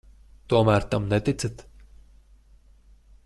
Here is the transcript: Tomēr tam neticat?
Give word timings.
Tomēr 0.53 0.87
tam 0.95 1.05
neticat? 1.11 1.63